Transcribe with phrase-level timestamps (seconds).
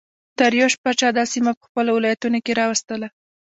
[0.39, 3.07] داریوش پاچا دا سیمه په خپلو ولایتونو کې راوستله